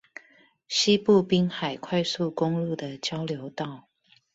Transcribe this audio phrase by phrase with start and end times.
[0.67, 3.87] 西部濱海快速公路的交流道